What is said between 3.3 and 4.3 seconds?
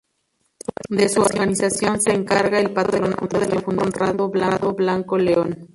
de la Fundación